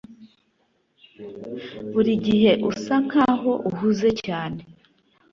Burigihe 1.91 2.51
usa 2.69 2.95
nkaho 3.05 3.51
uhuze 3.69 4.09
cyane 4.25 4.59